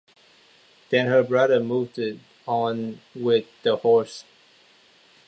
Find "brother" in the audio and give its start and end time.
1.21-1.59